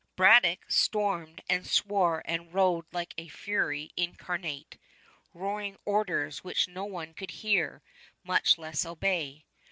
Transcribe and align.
Braddock 0.15 0.65
stormed 0.67 1.41
and 1.47 1.67
swore 1.67 2.23
and 2.25 2.51
rode 2.51 2.85
like 2.91 3.13
a 3.19 3.27
fury 3.27 3.91
incarnate, 3.95 4.79
roaring 5.31 5.77
orders 5.85 6.43
which 6.43 6.67
no 6.67 6.85
one 6.85 7.13
could 7.13 7.29
hear, 7.29 7.83
much 8.23 8.57
less 8.57 8.83
obey. 8.83 9.45